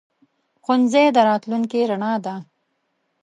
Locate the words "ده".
2.25-2.35